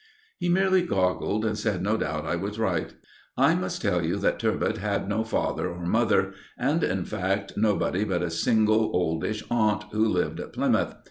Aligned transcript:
He 0.39 0.49
merely 0.49 0.81
goggled, 0.81 1.45
and 1.45 1.55
said 1.55 1.83
no 1.83 1.95
doubt 1.95 2.25
I 2.25 2.35
was 2.35 2.57
right. 2.57 2.91
I 3.37 3.53
must 3.53 3.83
tell 3.83 4.03
you 4.03 4.15
that 4.17 4.39
"Turbot" 4.39 4.79
had 4.79 5.07
no 5.07 5.23
father 5.23 5.69
or 5.69 5.85
mother, 5.85 6.33
and, 6.57 6.83
in 6.83 7.05
fact, 7.05 7.53
nobody 7.55 8.03
but 8.03 8.23
a 8.23 8.31
single, 8.31 8.89
oldish 8.95 9.43
aunt 9.51 9.83
who 9.91 10.03
lived 10.03 10.39
at 10.39 10.53
Plymouth. 10.53 10.95